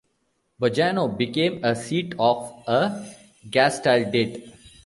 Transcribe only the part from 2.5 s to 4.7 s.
a gastaldate.